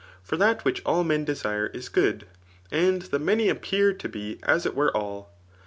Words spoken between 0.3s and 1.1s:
that which all